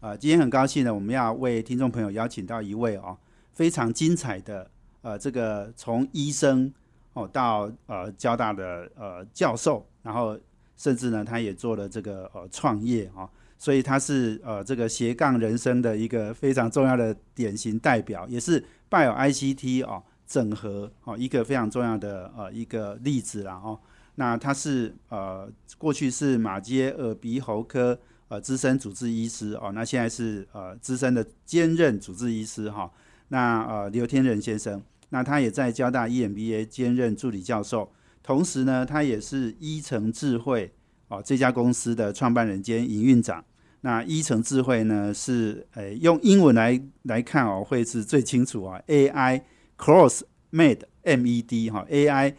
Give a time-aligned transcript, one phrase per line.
[0.00, 3.14] 呃，今天很高兴呢，我们要为听众朋友邀请到一位哦
[3.52, 4.70] 非常精彩的
[5.02, 6.72] 呃这个从医生
[7.12, 10.38] 哦到呃交大的呃教授，然后
[10.74, 20.02] 甚至呢他也做了这个呃创业啊，所以他是呃这个斜杠人生的一个非常重要的典型代表，也是拜有 ICT 哦。
[20.26, 23.76] 整合哦，一个非常重要的呃一个例子啦哦。
[24.14, 27.98] 那他是呃过去是马街耳鼻喉科
[28.30, 32.90] 呃资深主治医师哦，那现在是呃资深的兼任主治医师哈。
[33.28, 40.72] 那呃刘天仁先生，那他也在交大 EMBA 兼任助理教授，同时呢，他也是一城智慧
[41.08, 43.44] 哦这家公司的创办人兼营运长。
[43.82, 49.42] 那一城智慧呢是诶用英文来来看哦，会是最清楚啊 AI。
[49.78, 50.20] Cross
[50.52, 52.36] Med M E D 哈 A I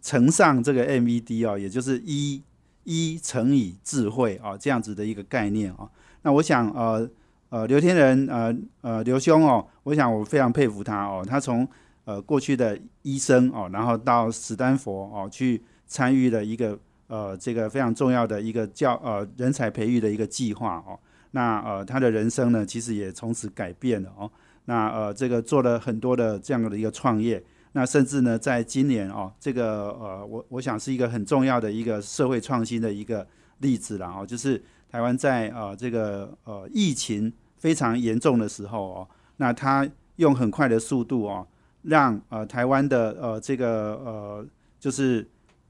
[0.00, 2.40] 乘上这个 M E D 哦，也就是一
[2.84, 5.90] 一乘以智慧啊，这样子的一个概念啊。
[6.22, 7.08] 那我想呃
[7.48, 11.24] 呃刘天仁呃呃刘兄哦，我想我非常佩服他哦。
[11.26, 11.66] 他从
[12.04, 20.98] 呃过去的医生哦，然后到史丹佛哦去参与了一个呃这个非常重要的一个教呃人才培育的一个计划哦。
[21.32, 24.30] 那呃他的人生呢，其实也从此改变了哦。
[24.66, 27.44] 那呃，这个做了很多的这样的一个创业，
[27.76, 33.26] 那甚至呢，在今年哦，这个呃，我我想是一个很重要的一个社会创新的一个
[33.58, 41.46] 例子了哦，就是台湾在呃这个呃疫情非常严重的时候哦，那他用很快的速度哦，
[41.82, 44.46] 让呃台湾的呃这个呃
[44.80, 45.28] 就是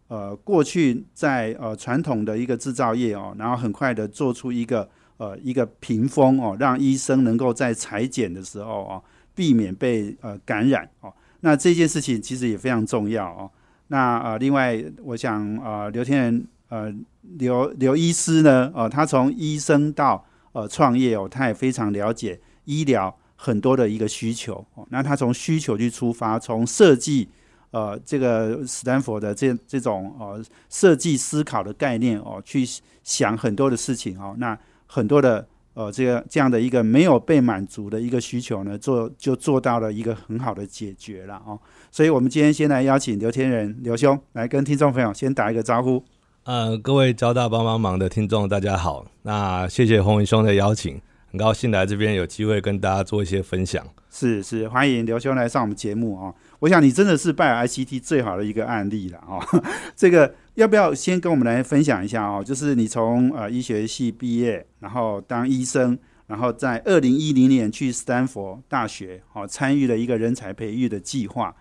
[0.09, 4.88] 呃过去在呃传统的一个制造业哦，然后很快的做出一个。
[5.16, 11.15] 呃，一个屏风哦，让医生能够在裁剪的时候哦，避免被呃感染哦。
[11.44, 13.50] 那这件事情其实也非常重要哦。
[13.88, 16.93] 那呃，另外我想呃，刘天仁呃，
[17.37, 24.87] 刘刘医师呢，呃，他从医生到呃创业哦，他也非常了解医疗很多的一个需求哦。
[24.88, 27.28] 那他从需求去出发，从设计
[27.72, 32.66] 呃这个斯坦福的这这种呃设计思考的概念哦，去
[33.03, 34.34] 想很多的事情哦。
[34.38, 41.58] 那很多的呃，这个这样的一个没有被满足的一个需求呢，做就做到了一个很好的解决了哦。
[41.90, 46.04] 所以，我们今天先来邀请刘天仁刘兄来跟听众朋友先打一个招呼。
[46.44, 49.04] 呃，各位交大帮帮忙的听众，大家好。
[49.22, 51.00] 那谢谢洪文兄的邀请，
[51.32, 53.84] 很高兴来这边有机会跟大家做一些分享。
[54.10, 56.32] 是是，欢迎刘兄来上我们节目啊。
[56.60, 59.42] 我想你真的是拜尔 ICT 最好的一个案例了哦。
[59.96, 60.32] 这个。
[60.54, 62.42] 要不要先跟我们来分享一下哦？
[62.44, 65.98] 就是你从呃医学系毕业，然后当医生，
[66.28, 71.56] 然后在二零一零年去斯坦福大学哦，参与了一个人才培育的计划。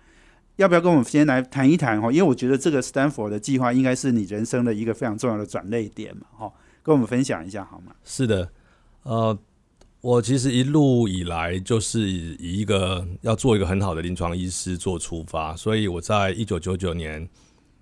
[0.56, 2.12] 要不要跟我们先来谈一谈哦？
[2.12, 6.52] 因为我觉得这个斯坦福的计划应该是你人生的一个非常重要的转捩点嘛，哈，
[6.84, 7.92] 跟我们分享一下好吗？
[8.04, 8.48] 是的，
[9.02, 9.36] 呃，
[10.00, 17.28] 我其实一路以来就是以一个要做一个很好的临床医师做出发，所以我在一九九九年。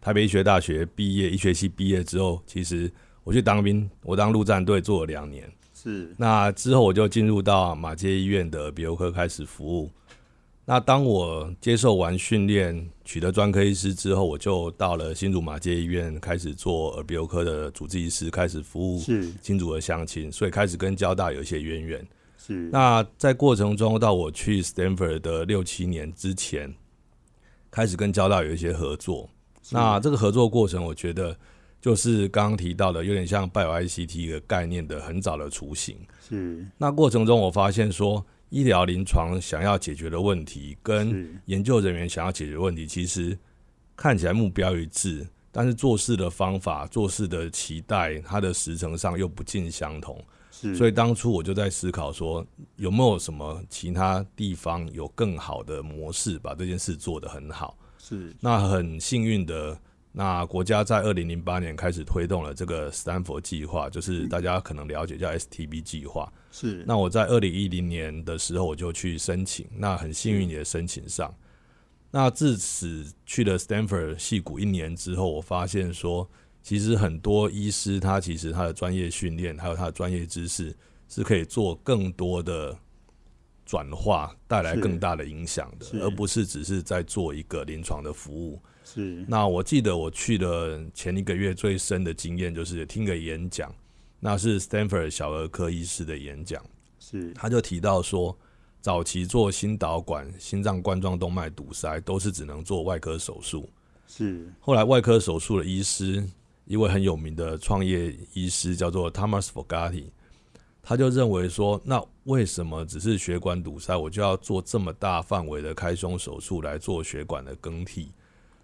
[0.02, 2.90] 台北医学大学毕业，医学系毕业之后，其实
[3.22, 5.48] 我去当兵，我当陆战队做了两年。
[5.72, 9.88] 是，那之后我就进入到马街医院的鼻喉科开始服务。
[10.64, 19.00] 那当我接受完训练，取得专科医师之后，我就到了新竹马街医院开始做耳鼻喉科的主治医师，开始服务
[19.40, 22.04] 新竹的乡亲，所以开始跟交大有一些渊源。
[22.36, 26.74] 是，那在过程中，到我去 Stanford 的六七年之前，
[27.70, 29.30] 开始跟交大有一些合作。
[29.70, 31.36] 那这个合作过程，我觉得
[31.80, 35.96] 就是刚刚提到的，有点像 Bio ICT 一个概念的很早的雏形。
[36.28, 36.66] 是。
[36.76, 43.38] 那过程中，我发现说，医疗临床想要解决的问题，跟研究人员想要解决问题，其实
[43.96, 50.22] 看起来目标一致，但是做事的方法、做事的期待，它的时程上又不尽相同。
[50.50, 50.74] 是。
[50.74, 52.44] 所以当初我就在思考说，
[52.76, 57.76] 有没有什么其他地方有更好的模式，把这件事做得很好。
[58.04, 59.78] 是，那很幸运的，
[60.10, 66.30] 那国家在二零零八年开始推动了这个斯坦福计划，就是大家可能了解叫 STB 计划。
[66.50, 71.32] 是，那我在二零一零年的时候我就去申请，那很幸运也申请上。
[72.10, 76.28] 那自此去了 Stanford 戏谷一年之后，我发现说，
[76.60, 80.74] 其实很多医师他其实他的专业训练还有他的专业知识
[81.08, 82.76] 是可以做更多的
[83.64, 88.60] 转化，带来更大的影响的，而不是只是在做一个临床的服务。
[88.84, 89.24] 是。
[89.28, 93.74] 那我记得我去的前一个月最深的经验就是听个演讲，
[94.20, 96.62] 那是 Stanford 小儿科医师的演讲，
[96.98, 97.32] 是。
[97.32, 98.36] 他就提到说，
[98.80, 103.70] 早期做心导管、心脏冠状动脉堵塞都是只能做外科手术，
[104.08, 104.52] 是。
[104.58, 106.22] 后来外科手术的医师，
[106.66, 110.06] 一位很有名的创业医师叫做 Thomas Fogatti，
[110.82, 118.12] 他就认为说，那为什么只是血管堵塞，我就要做这么大范围的开胸手术来做血管的更替？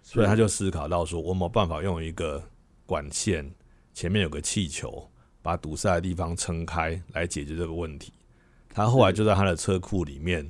[0.03, 2.43] 所以他就思考到说，我有没有办法用一个
[2.85, 3.49] 管线
[3.93, 5.09] 前面有个气球，
[5.41, 8.11] 把堵塞的地方撑开，来解决这个问题。
[8.69, 10.49] 他后来就在他的车库里面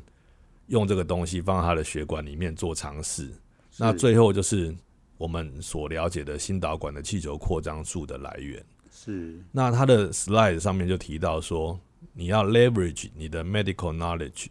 [0.67, 3.31] 用这个东西放在他的血管里面做尝试。
[3.77, 4.75] 那最后就是
[5.17, 8.63] 我们所了解的心导管的气球扩张术的来源。
[8.91, 11.79] 是那他的 slide 上面就提到说，
[12.13, 14.47] 你要 leverage 你的 medical knowledge，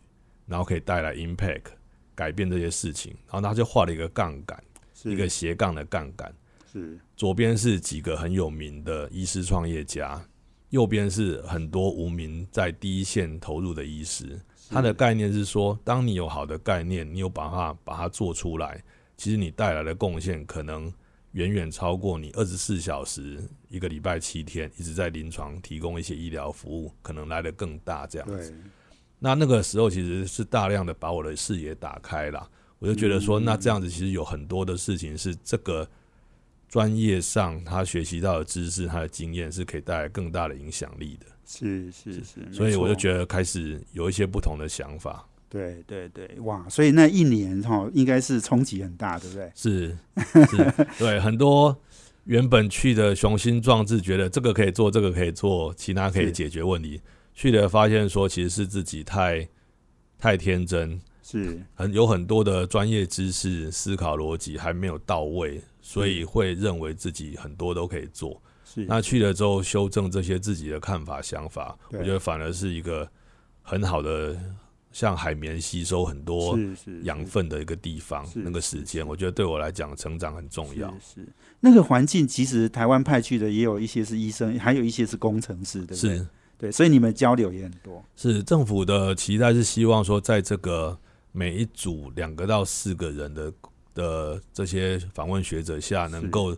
[0.46, 1.64] 然后可以带来 impact，
[2.14, 3.12] 改变这些事情。
[3.30, 4.62] 然后他就画了一个杠杆，
[4.94, 6.32] 是一个斜杠的杠杆。
[6.72, 10.22] 是左边是几个很有名的医师创业家，
[10.70, 14.38] 右边是很多无名在第一线投入的医师。
[14.70, 18.84] 他的概念是说，当你有好的概念，你有把它把它做出来，
[19.16, 20.92] 其实你带来的贡献可能
[21.38, 28.08] 远远超过你二十四小时、一个礼拜七天一直在临床提供一些医疗服务，可能来的更大。
[28.08, 28.52] 这样子，
[29.20, 32.50] 那那个时候其实是大量的把我的视野打开了，
[32.80, 35.88] 我就觉得说，嗯那这样子其实有很多的事情是这个
[36.68, 41.26] 专业上他学习到的知识、他的经验是可以带来更大的影响力的。
[41.46, 45.24] 是是是，所以我就觉得开始有一些不同的想法。
[45.48, 46.68] 对对对，哇！
[46.68, 49.50] 所以那一年哈，应该是冲击很大，对不对？
[49.54, 49.96] 是
[50.46, 51.76] 是，对很多
[52.24, 57.00] 原本去的雄心壮志，觉得这个可以做，这个可以做，其他可以解决问题，
[57.32, 59.48] 去了发现说其实是自己太
[60.18, 68.40] 太天真，是很有很多的专业知识、思考逻辑还没有到位，所以会认为自己很多都可以做。
[68.64, 73.08] 是，那去了之后修正这些自己的看法、想法，我觉得反而是一个
[73.62, 74.38] 很好的，
[74.98, 76.58] 像海绵吸收很多
[77.04, 78.26] 养分的一个地方。
[78.34, 80.92] 那个时间，我觉得对我来讲成长很重要。
[80.94, 81.28] 是是
[81.60, 86.16] 那个环境，其实台湾派去的也有一些是医生，还有一些是工程师，对不对？
[86.18, 86.26] 是
[86.58, 88.04] 对，所以你们交流也很多。
[88.16, 90.98] 是，政府的期待是希望说，在这个
[91.30, 93.52] 每一组两个到四个人的
[93.94, 96.56] 的这些访问学者下，能够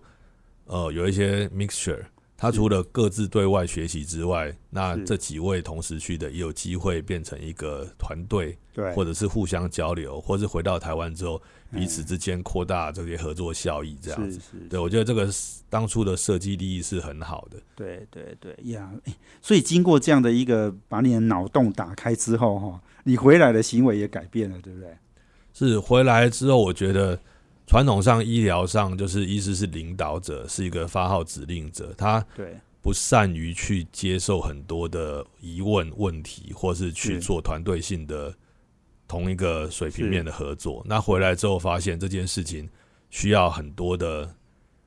[0.64, 2.02] 呃有一些 mixture。
[2.40, 11.40] 他除了各自对外学习之外，那这几位同时去的也有机会变成一个团队，对，或者是互相交流，或是回到台湾之后，
[11.70, 14.40] 彼此嗯之间扩大这些合作效益，这样子。
[14.40, 17.58] 是是，对，我觉得这个是当初的设计利益是很好的。
[17.76, 24.88] 对对对呀，诶所以经过这样的一个把你的脑洞打开之后，哈，你回来的行为也改变了，对不对？
[25.52, 27.20] 是回来之后，我觉得
[27.70, 38.34] 传统上医疗上就是医师是领导者，是一个发号指令者，他对，不善于去接受很多的疑问问题，或是去做团队性的
[39.06, 40.84] 同一个水平面的合作。
[40.84, 42.68] 那回来之后发现这件事情
[43.08, 44.28] 需要很多的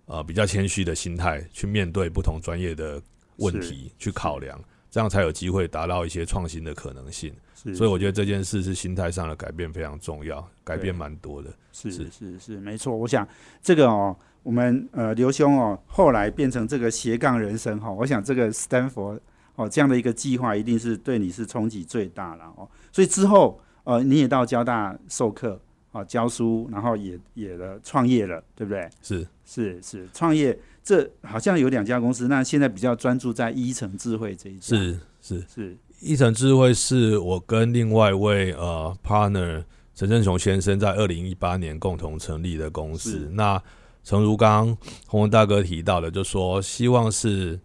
[0.03, 3.01] 呃比较谦虚的心态去面对不同专业的
[3.37, 4.61] 问题，去考量，
[4.93, 7.33] 这样才有机会达到一些创新的可能性。
[7.55, 11.49] 是，所以我觉得这件事是心态上的改变非常重要，改变蛮多的。
[11.71, 12.95] 是是是是没错。
[12.95, 13.27] 我想
[13.59, 19.19] 这个哦，我们呃刘兄哦，后来变成这个斜杠人生哈、我想这个斯坦福
[19.55, 22.69] 哦这样的一个计划，一定是对你是冲击最大了哦。
[22.91, 25.59] 所以之后呃你也到交大授课
[25.91, 28.87] 啊、教书，然后也也了创业了，对不对？
[29.01, 35.77] 是是是创业，这好像有两家公司，那现在比较专注在依城智慧这一家，是是，是。
[36.01, 39.63] 一层智慧是我跟另外一位呃 partner
[39.95, 43.29] 陈振雄先生在二零一八年共同成立的公司。
[43.31, 43.61] 那
[44.03, 47.57] 诚如刚刚洪文大哥提到的，就说希望是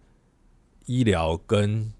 [0.86, 1.92] 医疗跟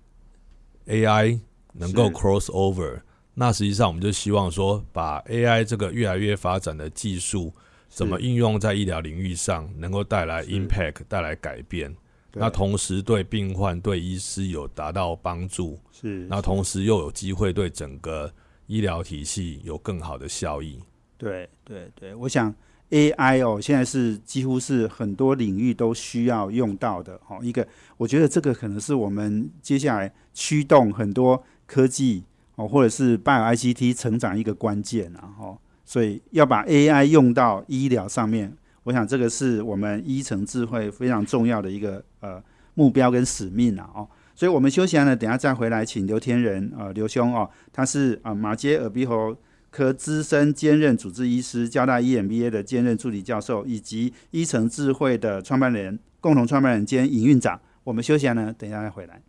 [0.86, 1.40] AI
[1.72, 3.00] 能够 cross over。
[3.34, 7.52] 那实际上我们就希望说，把 AI 这个越来越发展的技术，
[7.88, 11.94] 怎么是应用在医疗领域上，能够带来 impact，带来改变。
[12.34, 18.32] 那同时对病患、对医师有达到帮助，是那同时又有机会对整个
[18.66, 20.78] 医疗体系有更好的效益。
[21.16, 22.54] 对对对，我想
[22.90, 27.40] AI 哦，现在是几乎是很多领域都需要用到的哦。
[27.42, 27.66] 一个，
[27.96, 32.22] 我觉得这个可能是我们接下来驱动很多科技
[32.54, 35.34] 哦，或者是 Bio ICT 成长一个关键啊。
[35.40, 42.42] 哦，所以要把 AI 用到医疗上面，我想这个是我们医城智慧非常重要的一个呃
[42.74, 43.88] 目标跟使命啊。
[43.94, 49.34] 哦，所以我们休息完了，等下再回来，请刘天仁呃刘兄哦，他是啊马街耳鼻喉
[49.70, 57.58] 科资深兼任主治医师，交大 EMBA 的兼任助理教授，以及医诚智慧的创办人、共同创办人兼营运长。
[57.84, 59.22] 我们休息完了，等一下再回来。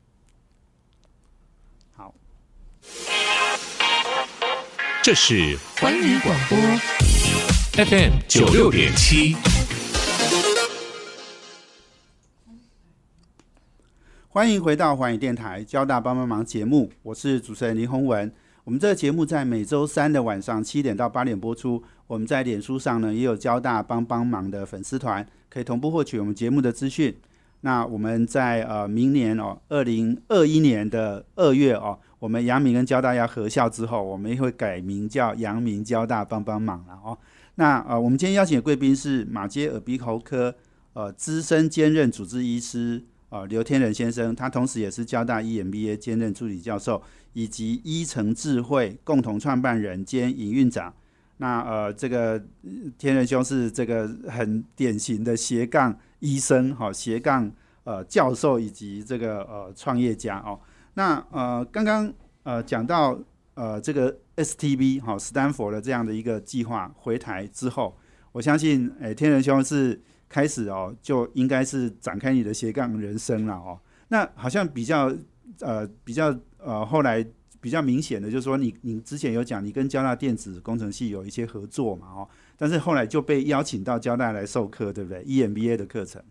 [1.94, 2.13] 好，
[5.10, 6.56] 这是环宇广播
[7.84, 9.36] FM 九六点七。
[14.28, 18.32] 欢迎回到环宇电台交大帮帮忙节目，我是主持人林宏文。
[18.63, 21.84] 我们这个节目在每周三的晚上七点到八点播出。
[22.06, 27.18] 我们在脸书上呢也有交大帮帮忙的粉丝团，可以同步获取我们节目的资讯。
[27.62, 37.18] 那我们在呃明年哦，二零二一年的二月哦，我们阳明跟交大要合校之后，我们也会改名叫阳明交大帮帮忙了哦。
[37.56, 40.54] 那呃，我们今天邀请的贵宾是马街耳鼻喉科
[40.94, 43.04] 呃资深兼任主治医师。
[43.30, 47.00] 啊，刘天仁先生，他同时也是交大 EMBA 兼任助理教授，
[47.34, 50.92] 以及医诚智慧共同创办人兼营运长。
[51.38, 52.44] 那呃，这个
[52.98, 57.52] 天仁兄是这个很典型的斜杠医生，哈，斜杠
[57.84, 60.60] 呃教授以及这个呃创业家哦。
[60.93, 63.19] 那呃，刚刚呃讲到
[63.53, 67.98] 呃这个 STB 哈，斯坦福的这样的一个计划回台之后，
[68.31, 70.01] 我相信诶，天仁兄是。
[70.31, 73.79] 开始哦，就应该是展开你的斜杠人生了哦。
[74.10, 75.12] 那好像比较
[75.60, 77.25] 呃比较呃后来
[77.60, 86.22] 比较明显的，就是说你你之前有讲你跟交大电子工程系有一些合作嘛哦，但是后来就被邀请到交大来授课，对不对？EMBA 的课程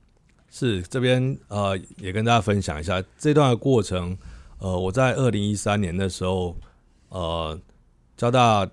[0.48, 4.16] 是这边呃也跟大家分享一下这段的过程。
[4.58, 6.56] 呃，我在二零一三年的时候，
[7.08, 7.60] 呃，
[8.16, 8.68] 交大。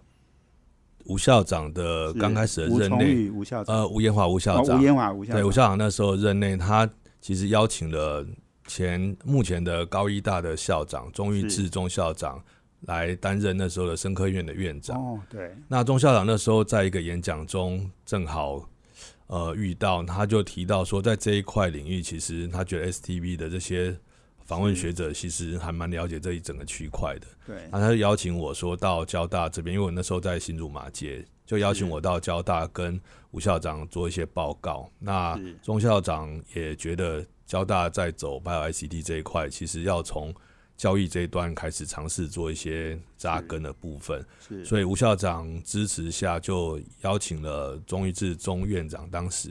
[1.08, 6.90] 吴校长的刚开始的任内，吴校长呃，吴延华吴校长，吴延华吴校长，对吴校长那时候任内，他
[7.22, 8.26] 其实邀请了
[8.66, 12.44] 前目前的高一大的校长钟玉志钟校长
[12.88, 14.98] 来担任那时候的生科院的院长。
[14.98, 15.56] 哦，对。
[15.68, 18.68] 那钟校长那时候在一个演讲中，正好
[19.28, 23.96] 呃遇到，他就提到说，在这一块领域，其实他觉得 STV 的这些。
[24.46, 27.56] 访问学者其实还蛮了解这一整个区块的，对。
[27.56, 34.90] 然后他就邀请我说到交大这边，因为我那时候在新竹马街，就邀请我到交大跟吴校长做一些报告。
[35.00, 40.34] 那钟校长也觉得交大在走 Bio ICT 这一块，其实要从
[40.78, 44.24] 交易这一端开始尝试做一些扎根的部分。
[44.64, 49.50] 所以吴校长支持下，就邀请了钟玉志钟院长当时。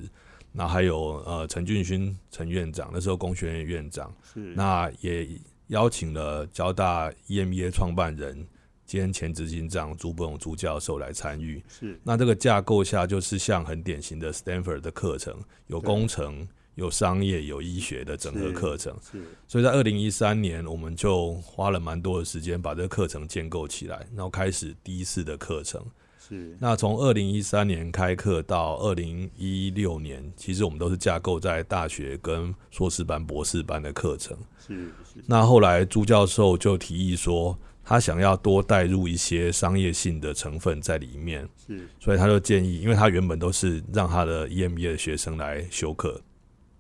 [0.57, 5.29] 那还有呃陈俊勋陈院长，那时候工学院院长，是那也
[5.67, 8.47] 邀请了交大 EMBA 创办人
[8.87, 11.61] 兼前执行长朱伯勇朱教授来参与。
[11.67, 16.47] 是那这个架构下，就是像很典型的 Stanford 的课程，有工程、
[16.77, 18.97] 有商业、有医学的整个课程。
[19.03, 25.85] 是，所以在二零一三年，我们就花了蛮多的时间把这个课程建构起来，然后开始第一次的课程。
[26.27, 34.35] 是，那从二零一三年开课到二零一六年，其实我们都是架构在大学跟硕士班、博士班的课程。
[34.59, 35.23] 是是。
[35.27, 41.47] 那后来朱教授就提议说，他想要多带入一些商业性的成分在里面。
[41.67, 41.87] 是。
[42.01, 46.19] 所以他就建议，因为他原本都是让他的 EMBA 的学生来修课。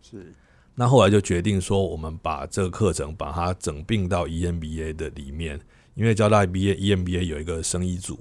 [0.01, 0.33] 是。
[0.75, 5.61] 那后来就决定说，我们把这个课程把它整并到 EMBA 的里面，
[5.95, 8.19] 因为交大 BA EMBA 有一个生意组。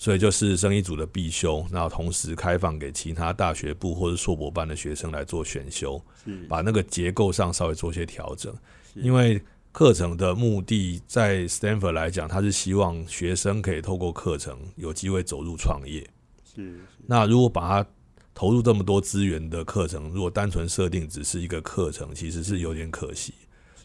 [0.00, 6.02] 所以就是生意组的必修，那同时开放给其他大学部或者硕博班的学生来做选修，
[6.48, 8.50] 把那个结构上稍微做些调整。
[8.94, 9.38] 因为
[9.72, 16.08] 课程的目的在 Stanford 来讲，他是希望学生可以透过课程有机会走入创业。
[16.50, 16.80] 是。
[17.06, 17.90] 那如果把它
[18.32, 23.34] 投入这么多资源的课程，如果单纯设定只是一个课程，其实是有点可惜。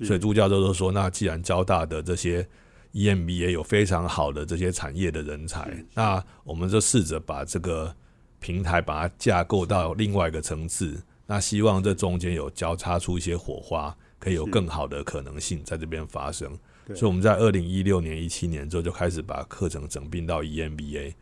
[0.02, 2.48] 所以朱教授都说，那既然交大的这些。
[2.96, 7.94] EMBA 有非常好的这些产业的人才，那我们就试着把这个
[8.40, 16.58] 平台把它架构到另外一个层次，那希望这中间有交叉出一些火花，可以有更好的可能性在这边发生。
[16.96, 21.14] 所以我们在二零一六年、一七年之后就开始把课程整并到 EMBA，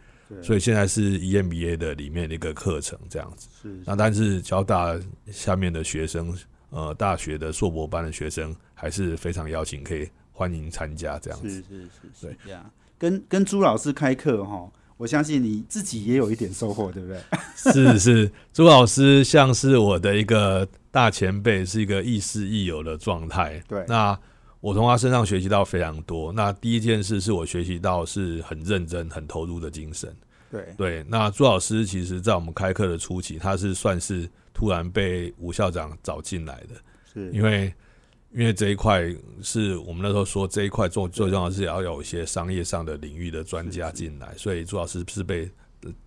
[0.44, 3.48] 所以现在是 EMBA 的里面的一个课程这样子。
[3.84, 4.96] 那但是交大
[5.32, 6.38] 下面的学生，
[6.70, 10.08] 呃，大学的硕博班的学生还是非常邀请可以。
[10.34, 12.70] 欢迎参加这样子，是是是，对呀。
[12.98, 17.22] 跟跟朱老师开课哈，我相信你自己也有一点收获，对不对？
[17.56, 23.62] 是是，朱老师像是我的一个大前辈，是一个亦师亦友的状态。
[23.68, 24.18] 对，那
[24.62, 26.32] 我从他身上学习到非常多。
[26.32, 30.16] 那第一件事是我学习到是很认真、很投入的精神。
[30.50, 36.76] 对对，那朱老师其实在我们开课的初期，他是算是突然被吴校长找进来的，
[37.14, 37.74] 是因为。
[38.34, 39.04] 因为这一块
[39.42, 45.50] 是我们那时候说这一块做最重要的是要有一些商业上的领域的专家进来，所以朱老师是被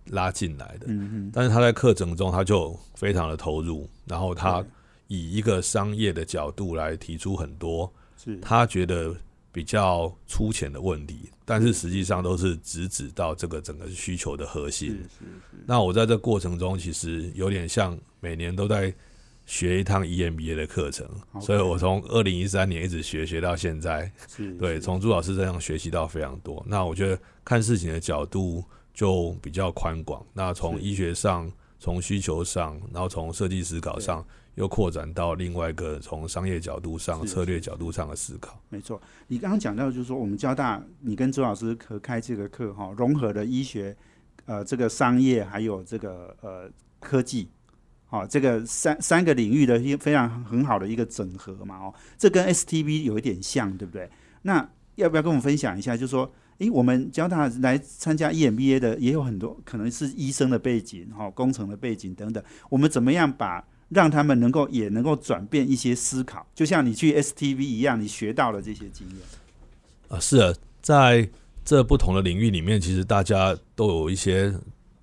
[0.07, 0.87] 拉进来的。
[0.87, 4.63] 嗯嗯，但是他在课程中他就非常的投入，然后他
[5.07, 7.91] 以一个商业的角度来提出很多
[8.41, 9.15] 他觉得
[9.53, 14.99] 比较粗浅的问题，但是实际上都是直指到这个整个需求的核是心。
[15.65, 18.93] 那我在这过程中，其实有点像每年都在
[19.47, 21.09] 学一趟 E EMBA 的课程
[21.41, 24.11] 所以我从二零一三年一直学学到现在。
[24.27, 26.63] 是对，从朱老师身上学习到非常多。
[26.67, 28.63] 那我觉得看事情的角度
[28.93, 30.23] 就比较宽广。
[30.33, 31.49] 那从是医学上、
[31.79, 34.25] 从需求上，然后从设计思考上，
[34.55, 38.61] 又扩展到另外一个从商业角度上、策略角度上的思考。
[38.67, 43.95] 没错，你刚刚讲到就是说，我们交大你跟朱老师合开这个课哈，融合了医学、
[44.45, 47.49] 呃这个商业还有这个呃科技，
[48.09, 54.09] 好、这个三三个领域的一个非常很好的一个整合嘛哦，这跟 STB 有一点像，对不对？
[54.43, 55.95] 那要不要跟我们分享一下？
[55.97, 69.17] 就是说，诶，我们交大来参加 EMBA 的也有很多可能是医生的背景哈、工程的背景等等，我们怎么样把让他们能够也能够转变一些思考，就像你去 STV 一样，你学到了这些经验。
[70.07, 71.29] 啊，是啊，在
[71.65, 74.53] 这不同的领域里面，其实大家都有一些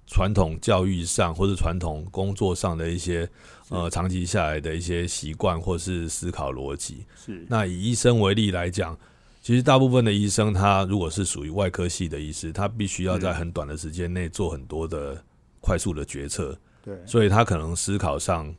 [0.07, 3.29] 传统教育上或者传统工作上的一些
[3.69, 7.05] 呃长期下来的一些习惯或是思考逻辑。
[7.17, 7.47] 是。
[7.49, 8.99] 那以医生为例来讲，
[9.43, 15.23] 其实大部分的医生，他如果是属于外科系的医师，他必须要在很短的时间内做很多的
[15.61, 18.55] 快速的决策，对，所以他可能思考上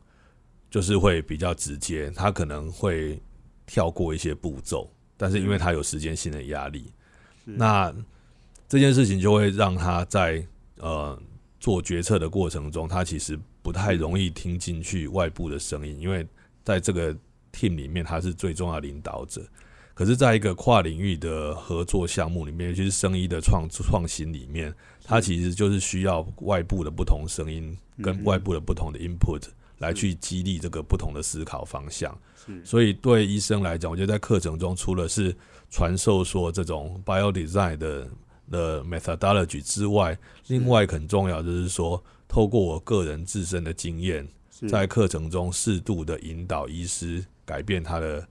[0.70, 3.22] 就是会比较直接，他可能会
[3.66, 6.92] 跳过一些步骤，但是因为他有时间性的压力，
[7.44, 7.94] 那
[8.68, 10.46] 这件事情就会让他在
[10.78, 11.20] 呃
[11.66, 16.24] 做决策的过程中，他其实不太容易听进去外部的声音，因为
[16.64, 17.12] 在这个
[17.52, 19.42] team 里面他是最重要的领导者。
[19.96, 24.72] 可是，在一个跨领域的合作项目里面，尤其是生意的创创新里面，
[25.04, 29.42] 它其实就是需要外部的不同声音跟外部的不同的 input
[29.80, 32.16] 来去激励这个不同的思考方向。
[32.64, 35.36] 所以对医生来讲，我觉得在课程中，除了是
[35.72, 38.08] 传授说这种 bio design 的
[38.52, 44.28] 的 methodology 之外，另外很重要就是说，透过我个人自身的经验，
[44.70, 48.26] 在课程中适度的引导医师改变他的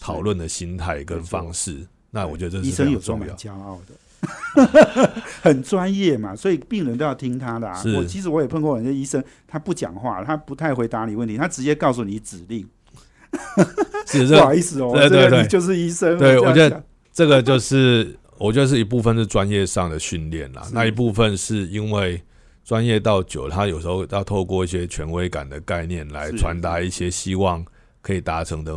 [0.00, 1.86] 讨论的心态跟方式。
[2.10, 3.26] 那我觉得这是非常重要。
[3.26, 5.12] 蛮骄傲的，
[5.42, 7.80] 很专业嘛，所以病人都要听他的啊。
[7.96, 12.68] 我其实我也碰过很多医生，他不讲话，他不太回答你问题，他直接告诉你指令。
[14.06, 16.18] 是 不好意思哦，对对对就是医生。
[16.18, 22.20] 对我觉得这个就是我觉得是一部分是专业上的训练啦，那一部分是因为
[22.64, 26.38] 专业到久，他有时候要透过一些权威感的概念来是。
[26.38, 27.62] 传达一些希望
[28.00, 28.72] 可以达成的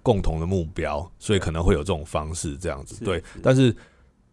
[0.00, 3.04] 共同的目标，所以可能会有这种方式这样子。
[3.04, 3.20] 对。
[3.42, 3.74] 但是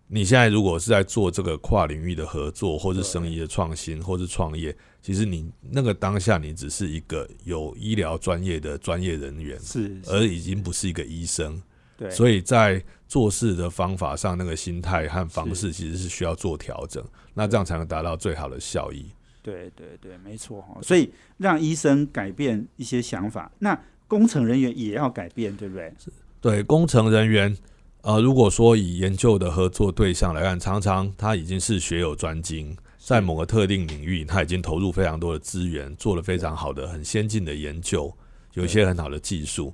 [0.06, 11.60] 你现在如果是在做这个跨领域的合作，或是生意的创新，或是创业，其实你那个当下你只是一个有医疗专业的专业人员，是，而已经不是一个医生。
[12.02, 17.04] 对，所以在做事的方法上，那个心态和方式其实是需要做调整，
[17.36, 19.06] 那这样才能达到最好的效益。
[19.44, 20.80] 对对对，没错哈。
[20.82, 25.94] 所以让医生改变一些想法，那工程人员也要改变，对不对？
[26.04, 26.12] 是
[26.42, 27.56] 对工程人员，
[28.02, 38.12] 呃，如果说以研究的合作对象来看，常常他已经是学有专精，在某个特定领域，他已经投入非常多的资源，做了非常好的、很先进的研究，
[38.56, 39.72] 有一些很好的技术。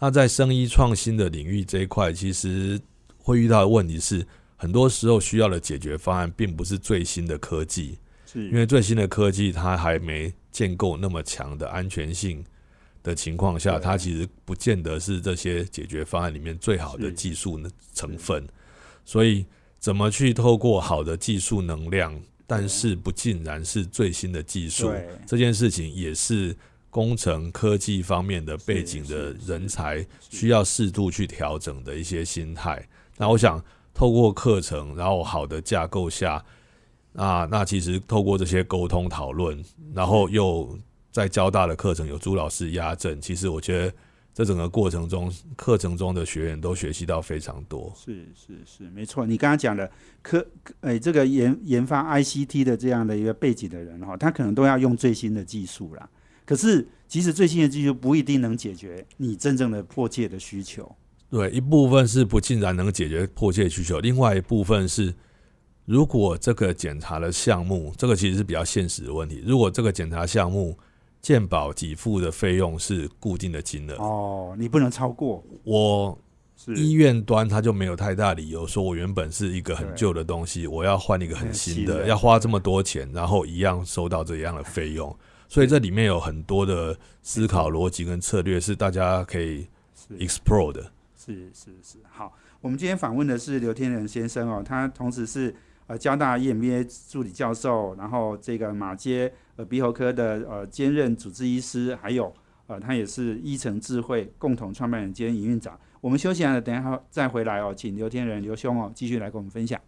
[0.00, 2.80] 那在生医创新的领域这一块，其实
[3.18, 8.44] 会遇到的问题是，很多时候需要的解决方案并不是最新的科技，是。
[8.48, 12.44] 因为最新的科技它还没建构那么强的安全性
[13.02, 17.60] 的情况下，它其实不见得是这些解决方案里面最好的技术
[17.92, 18.46] 成分。
[19.04, 19.44] 所以，
[19.78, 24.92] 怎么去透过好的技术能量，但是不尽然是最新的技术，
[25.26, 26.54] 这件事情也是
[26.90, 32.82] 工程科技方面的背景的人才需要适度去调整的一些心态。
[33.16, 36.44] 那我想透过课程，然后好的架构下，
[37.12, 40.78] 那那其实透过这些沟通讨论，然后又
[41.10, 43.92] 在交大的课程有朱老师压阵，其实我觉得
[44.32, 47.92] 这整个过程中，课程中的学员都学习到非常多。
[47.96, 49.26] 是是是，没错。
[49.26, 49.90] 你刚刚讲的
[50.22, 50.46] 科，
[50.82, 56.08] 诶、这个研研发 ICT 的这样的一个背景的人哈，他可能都要用最新的技术啦。
[56.48, 60.90] 可是，即使最新的技术不一定能解决你真正的迫切的需求。
[61.28, 65.14] 对，一部分是不尽然能解决迫切需求，另外一部分是，
[65.84, 69.42] 如果这个检查的项目，这个其实是比较现实的问题。
[69.44, 70.74] 如果这个检查项目
[71.20, 76.18] 健保给付的费用是固定的金额，哦，你不能超过，我
[76.56, 85.14] 是医院端他就没有太大理由说我原本是一个很旧的东西，我要换一个很新的要花这么多钱，然后一样收到这样的费用，
[85.48, 90.92] 所以这里面有很多的思考逻辑跟策略是大家可以是 explore 的。
[91.16, 95.54] 是是是，好，我们今天访问的是刘天仁先生哦，他同时是
[95.86, 102.32] 呃交大 EMBA 助理教授，然后这个马街呃鼻喉科的呃兼任主治医师，还有
[102.66, 105.78] 呃他也是医诚智慧共同创办人兼营运长。
[106.00, 109.80] 我们休息完了，等一下再回来哦，请刘天仁刘兄哦继续来跟我们分享。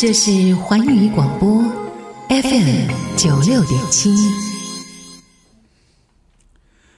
[0.00, 1.60] 这是环宇广播
[2.28, 4.14] FM 九六点七。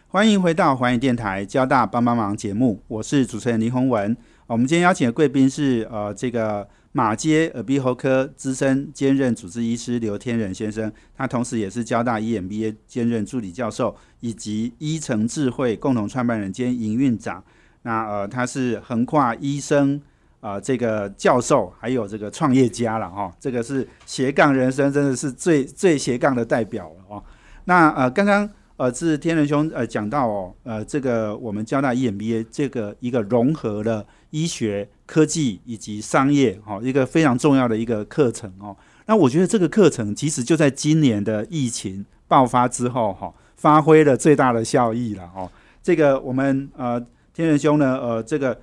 [0.07, 4.15] 欢迎回到环宇电台交大帮帮忙节目，我是主持人林宏文。
[4.47, 17.43] 我们今天邀请的贵宾是呃这个马街耳鼻喉科资深兼任主治医师刘天仁先生，他同时也是交大 EMBA 兼任助理教授，以及医诚智慧共同创办人兼营运长。
[17.81, 20.03] 那呃他是横跨医生。
[20.41, 27.23] 啊、这个教授还有这个创业家了哈、这个是斜杠人生，真的是最最斜杠的代表了哦。
[27.65, 38.75] 那呃，刚刚呃，是天仁兄呃讲到哦，呃，这个我们交大 EMBA 这个一个融合了医学、科技以及商业，哦，一个非常重要的一个课程哦。
[39.05, 45.51] 那我觉得这个课程其实就在今年的疫情爆发之后，哈、发挥了最大的效益了哦。
[45.83, 46.99] 这个我们呃
[47.35, 48.59] 天仁兄呢，呃，这个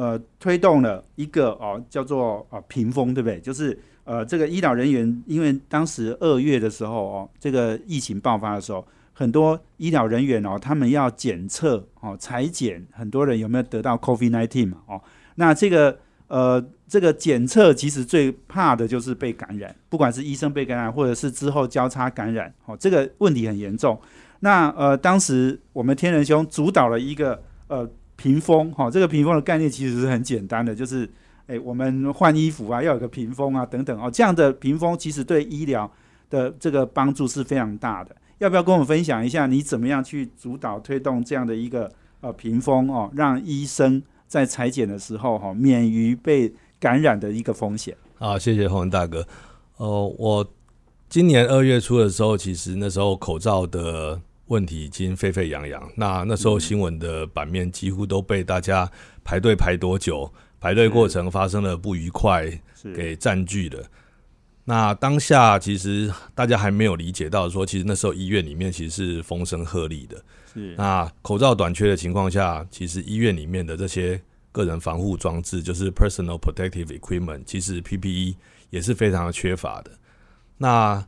[0.00, 3.38] 呃推动了一个哦叫做啊屏风，对不对？
[3.40, 8.84] 就是呃这个医疗人员，因为当时二月的时候哦，这个疫情爆发的时候。
[9.12, 14.78] 很多医疗人员哦，他们要检测哦，裁剪很多人有没有得到 COVID-19 嘛？
[14.86, 14.98] 哦，
[15.34, 15.94] 那这个
[16.28, 24.00] 呃，这个检测其实最怕的就是被感染，不管是医生被感染，或者是之后交叉感染，哦，这个问题很严重。
[24.38, 27.86] 那呃，当时我们天仁兄主导了一个呃
[28.20, 31.08] 屏风，哈、这个屏风的概念其实是很简单的，就是
[31.46, 35.90] 诶，我们换衣服啊，要有个屏风啊，等等哦，这样的屏风其实对医疗
[36.28, 38.14] 的这个帮助是非常大的。
[38.36, 47.96] 要不要跟我们分享一下你怎么样去主导推动这样的一个呃屏风哦，让医生在裁剪的时候哈、免于被感染的一个风险？
[48.18, 49.26] 好，谢谢洪文大哥。
[49.78, 50.46] 呃，我
[51.08, 55.80] 今年二月初的时候，其实那时候口罩的问题已经沸沸扬扬。
[55.96, 58.90] 那那时候新闻的版面几乎都被大家
[59.24, 62.50] 排队排多久，排队过程发生了不愉快
[62.94, 63.82] 给占据了。
[64.64, 70.22] 那当下其实大家还没有理解到说，其实那时候医院里面其实是风声鹤唳的。
[70.52, 78.36] 是那口罩短缺的情况下，其实医院里面的这些个人防护装置，就是 personal protective equipment，其实 PPE
[78.70, 79.92] 也是非常的缺乏的。
[80.58, 81.04] 那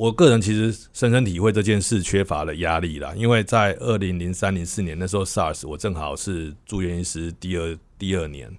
[0.00, 8.50] 我个人其实深深体会这件事缺乏了压力啦，因为在二零零三零四年那时候 SARS，我正好是住院医师第二第二年，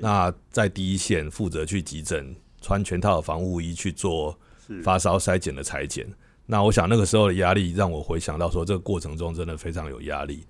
[0.00, 4.38] 那在第一线负责去急诊，穿全套的防护衣去做
[4.84, 6.06] 发烧筛检的裁剪。
[6.44, 10.44] 那我想那个时候的压力让我回想到说，这个过程中真的非常有压力。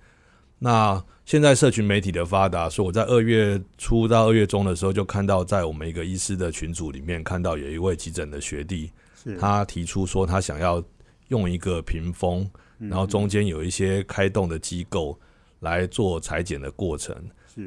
[0.59, 8.91] 那现在社群媒体的发达，所以我在二月初到二月中的时候，就看到在我们一个医师的群组里面，看到有一位急诊的学弟，是
[9.39, 10.83] 他提出说他想要
[11.27, 15.19] 用一个屏风，然后中间有一些开动的机构
[15.59, 17.15] 来做裁剪的过程。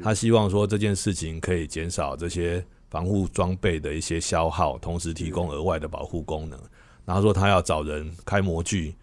[0.01, 6.57] 他希望说这件事情可以减少这些防护装备的一些消耗，同时提供额外的保护功能。
[7.03, 8.95] 然后说他要找人开模具，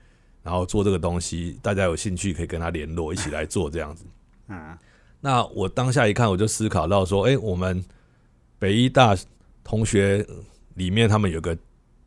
[0.42, 4.07] 然后做这个东西，大家有兴趣可以跟他联络，一起来做这样子。
[4.49, 4.79] 啊
[5.21, 7.85] 那我当下一看，我就思考到说，哎、我们
[8.57, 9.16] 北医大
[9.64, 10.25] 同学
[10.77, 11.59] 里面，他们有个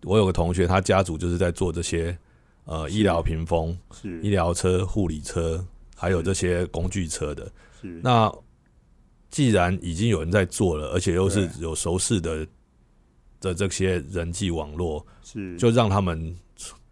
[0.03, 2.17] 我有个同学，他家族就是在做这些
[2.65, 4.19] 呃医疗屏风、是。
[4.21, 5.63] 医疗车、护理车，
[5.95, 7.51] 还有这些工具车的。
[7.81, 7.99] 是。
[8.03, 8.31] 那
[9.29, 12.47] 既然已经有人在做了，而且又是有熟识的
[13.39, 15.55] 的这些人际网络，是。
[15.57, 16.35] 就让他们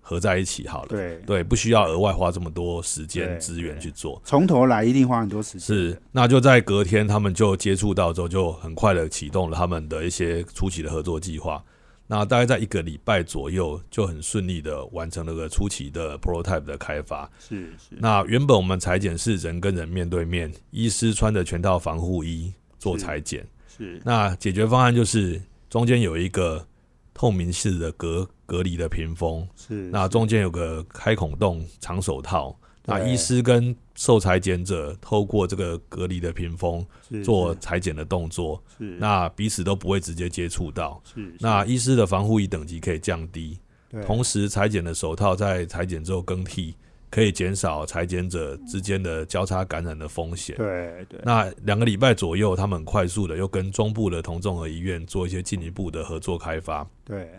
[0.01, 0.89] 合在一起好了。
[0.89, 1.17] 对。
[1.25, 4.21] 对，不需要额外花这么多时间资源去做。
[4.23, 11.63] 从头来一定花很多时间是，那就在隔天，他们就接触到之后，就很快的启动了他们的一些初期的合作计划。
[12.11, 17.29] 那大概在一个礼拜左右，就很顺利的完成了个初期的 prototype 的开发。
[17.39, 23.45] 是是那原本我们裁剪是人跟人面对面，医师穿着全套防护衣做裁剪。
[23.67, 26.65] 是那解决方案就是中间有一个
[27.13, 32.57] 透明式的隔隔离的屏风，是那中间有个开孔洞长手套。
[32.85, 36.85] 那医师跟受裁剪者透过这个隔离的屏风
[37.21, 41.01] 做裁剪的动作，是那彼此都不会直接接触到。
[41.03, 43.59] 是那医师的防护衣等级可以降低，
[44.05, 46.73] 同时裁剪的手套在裁剪之后更替，
[47.09, 50.55] 可以减少裁剪者之间的交叉感染的风险。
[50.55, 56.89] 对对那两个礼拜左右，他们很快速的又跟中部的同综合医院做一些进一步的合作开发。
[57.03, 57.29] 对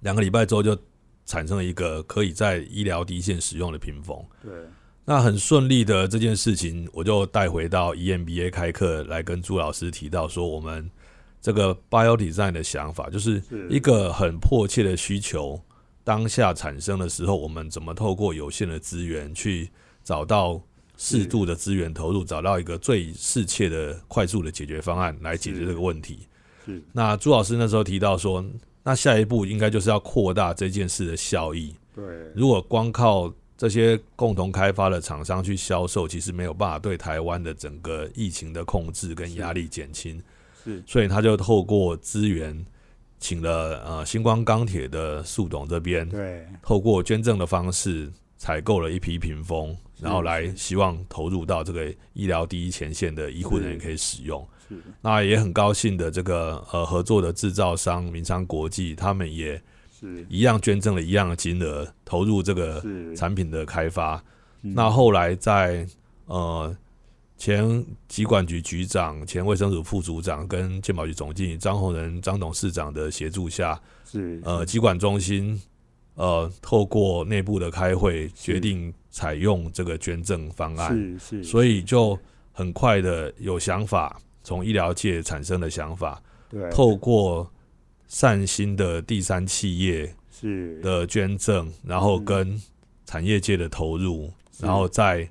[0.00, 0.76] 两个礼拜之后，就
[1.24, 4.22] 产生了一个可以在医疗第一线使用的屏风。
[4.42, 4.52] 对
[5.04, 10.88] 那很顺利的这件事情，我就带回到 E EMBA 开课来跟朱老师提到说，我们
[11.40, 15.60] 这个 Bio Design 的想法，就是是一个很迫切的需求
[16.04, 19.68] 当下产生的时候，我们怎么透过有限的资源去
[20.04, 20.60] 找到
[20.96, 26.28] 适度的资源投入，找到一个最适切的、快速的解决方案来解决这个问题。
[26.64, 28.44] 是那朱老师那时候提到说，
[28.84, 31.74] 那下一步应该就是要扩大这件事的效益。
[31.92, 32.04] 对
[32.36, 40.20] 如果光靠这些共同开发的厂商去销售，其实没有办法对台湾的整个疫情的控制跟压力减轻。
[40.64, 40.82] 是。
[40.84, 42.66] 所以他就透过资源，
[43.20, 46.44] 请了呃星光钢铁的速董这边，对。
[46.60, 54.44] 透过捐赠的方式采购了一批屏风，然后来希望投入到这个医疗第一前线的医护人员可以使用。
[54.68, 54.74] 是。
[55.00, 59.62] 那也很高兴的，这个呃合作的制造商民商国际，他们也
[60.02, 60.26] 是。
[60.28, 62.84] 一样捐赠了一样的金额，投入这个
[63.16, 64.22] 产品的开发。
[64.60, 64.74] 嗯。
[64.74, 65.86] 那后来在
[66.26, 66.76] 呃
[67.38, 75.60] 前疾管局局长、前卫生署副组长跟健保局总经理张宏仁张董事长的协助下，是呃，疾管中心
[76.14, 82.16] 呃透过内部的开会，决定采用这个捐赠方案，是是，所以就
[82.52, 86.70] 很快的有想法，从医疗界产生的想法，对。
[86.70, 87.50] 透过
[88.12, 90.78] 善心的第三企业是。
[90.82, 92.24] 的捐赠，然后嗯。
[92.26, 92.62] 跟
[93.06, 95.26] 产业界的投入，然后在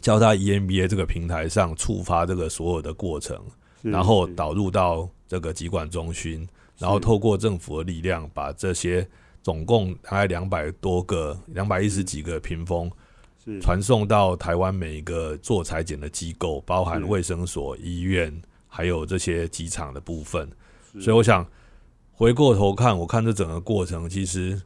[0.00, 3.40] 交大 E EMBA 这个平台上触发这个所有的过程，
[3.80, 6.46] 然后导入到这个疾管中心，
[6.78, 9.08] 然后透过政府的力量，把这些
[9.40, 12.90] 总共大概两百多个、两百一十几个屏风
[13.44, 13.60] 是。
[13.60, 17.06] 传送到台湾每一个做裁剪的机构，包含是。
[17.06, 20.48] 卫生所、医院，还有这些机场的部分。
[21.00, 21.44] 所以我想
[22.16, 24.62] 回过头看，我看这整个过程，其实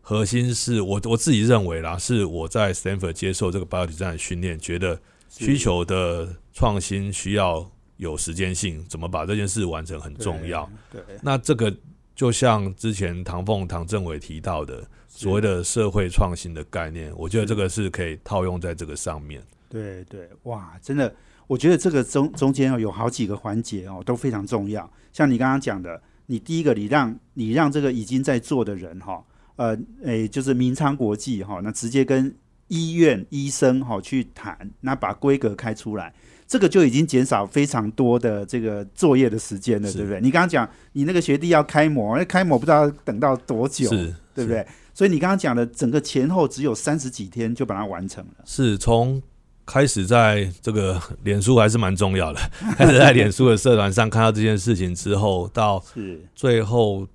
[0.00, 10.68] 核心是我我自己认为啦，是我在 Stanford 接受这个 bio design 的训练，觉得需求的创新需要有时间性，怎么把这件事完成很重要。
[10.90, 11.72] 对对那这个
[12.16, 19.40] 就像之前唐凤、唐政委提到的所谓的社会创新的概念，我觉得这个是可以套用在这个上面。
[19.68, 21.14] 对对，哇，真的，
[21.46, 24.90] 我觉得这个中中间哦有好几个环节哦都非常重要。
[25.12, 29.24] 像你刚刚讲的，你第一个，你让你让这个已经在做的人哈、
[29.56, 32.34] 呃，诶，就是明昌国际哈、那直接跟
[32.68, 36.12] 医院医生哈、去谈，那把规格开出来，
[36.46, 40.20] 这个就已经减少非常多的这个作业的时间了，对不对？
[40.20, 44.66] 你刚刚讲你那个学弟要开模，那开模不知道要等到多久，是，对不对？
[44.92, 48.44] 所以你刚刚讲的整个前后只有三十几天就把它完成了。
[48.44, 49.22] 是从
[49.68, 52.40] 开始在这个 脸书还是蛮重要的，
[52.78, 56.24] 开始在脸书的社团上看到这件事情之后，到是。
[56.34, 57.06] 最后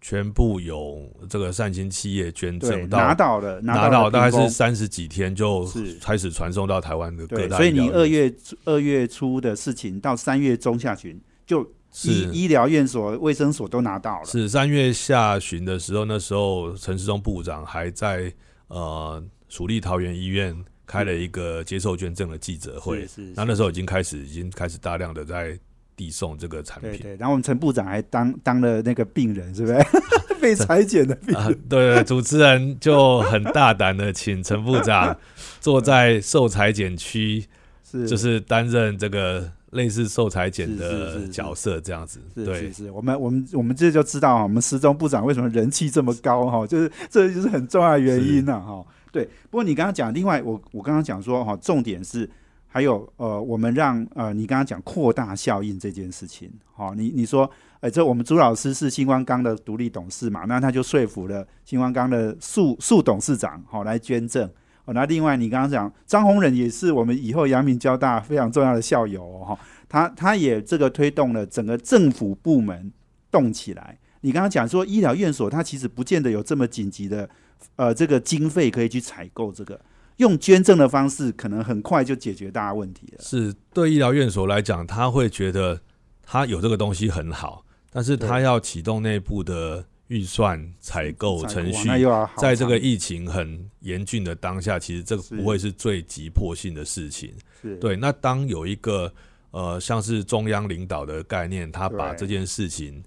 [0.00, 5.98] 全部有这个善心企业捐赠到拿到到了，拿到了大概是三十几天就是。
[6.00, 8.34] 开始传送到台湾的各对，大所以你二月
[8.64, 12.12] 二月初的事情到三月中下旬，就医是。
[12.32, 14.24] 医疗院所、卫生所都拿到了。
[14.24, 18.32] 是三月下旬的时候，那时候陈世忠部长还在
[18.68, 20.56] 呃蜀立桃园医院
[20.90, 25.56] 开了一个接受捐赠的记者会，那那时候已经开始已经开始大量的在
[25.94, 26.90] 递送这个产品。
[26.90, 29.78] 对对，然后我们陈部长还当当了那个病人，是不是？
[30.42, 31.36] 被裁剪的病人。
[31.36, 35.16] 啊，对对，主持人就很大胆的请陈部长
[35.60, 37.44] 坐在受裁剪区，
[37.88, 42.18] 是就是担任这个类似受裁剪的角色这样子。
[42.34, 48.84] 对是是，是，我们我们我们这就知道哈，我们时钟部长为什么人气这么高哈，就是这就是很重要的原因呐、哈。
[49.12, 52.28] 对，不过你刚刚讲，另外我我刚刚讲说哈，重点是
[52.66, 64.48] 还有呃，我们让呃，你刚刚讲扩大效应这件事情，哈，你你说，呃，这我们朱老师是星光钢的独立董事嘛，那他就说服了星光钢的副副董事长好来捐赠。
[64.84, 72.92] 哦，那另外你刚刚讲张宏仁也是我们以后阳明交大非常重要的校友哦，哈他他也这个推动了整个政府部门
[73.30, 73.98] 动起来。
[74.22, 77.28] 你刚刚讲说医疗院所，它其实不见得有这么紧急的
[77.76, 79.80] 呃这个经费可以去采购这个，
[80.16, 83.22] 用捐赠的方式，可能很快就解决大家问题了。
[83.22, 85.80] 是对医疗院所来讲，他会觉得
[86.22, 91.88] 他有这个东西很好，但是他要启动内部的预算、采购、程序
[92.36, 97.32] 在这个疫情很严峻的当下，其实这个不会是最急迫性的事情。
[97.80, 99.12] 对，那当有一个
[99.52, 103.02] 呃像是中央领导的概念，他把这件事情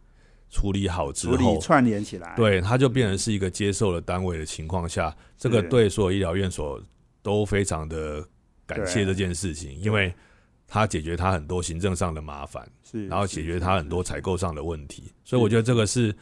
[0.54, 6.80] 处理好之处理后，串联起来，对，它就变成是一个接受了单位的情况下，这个对所有医疗院所
[7.24, 8.24] 都非常的
[8.66, 10.14] 感谢这件事情，因为
[10.68, 16.16] 它解决它很多行政上的麻烦，是，然后解决它很多采购上的问题，所以我觉得这个是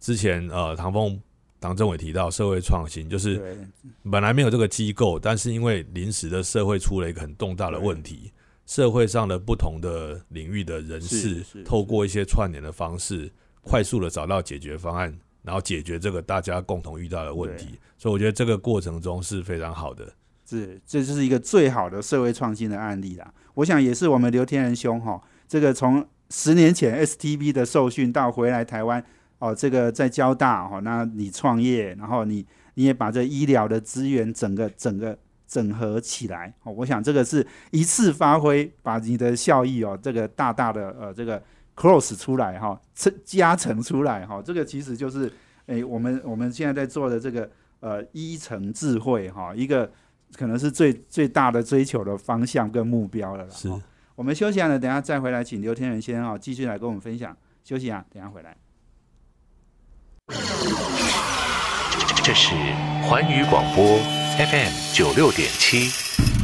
[0.00, 1.18] 之前呃唐峰。
[1.58, 3.66] 唐政委提到社会创新，就是
[4.10, 8.30] 本来没有这个机构，但是因为临时的社会出了一个很重大的问题，
[8.66, 13.32] 社会上的不同的领域的人士，透过一些串联的方式，
[13.66, 17.78] 快速的找到解决方案，然后解决这个大家共同遇到的问题。
[17.98, 20.06] 所以我觉得这个过程中是非常好的。
[20.48, 23.34] 是，这就是一个最好的社会创新的案例啦。
[23.54, 29.04] 我想也是我们刘天仁兄哈，这个从十年前 STB 的受训到回来台湾
[29.40, 41.42] 哦，这个在交大哈，那你创业，然后你你也把这医疗的资源整个整个整合起来哦，我想这个是一次发挥，把你的效益哦，这个大大的呃这个
[41.76, 45.30] cross 出来哈，成加成出来哈，这个其实就是
[45.66, 47.48] 诶、我们我们现在在做的这个
[47.80, 49.88] 呃一层智慧哈，一个。
[50.36, 53.50] 可能是最最大的追求的方向跟目标了啦。
[53.50, 53.80] 是哦
[54.16, 57.34] 我们休息完了，等下再回来，请刘天仁先生啊继续来跟我们分享。
[57.62, 58.56] 休息啊，等下回来。
[62.24, 62.56] 这是
[63.04, 63.84] 环宇广播
[64.36, 66.35] FM 九六点七。